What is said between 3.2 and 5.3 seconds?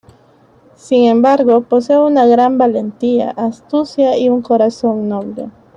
astucia y un corazón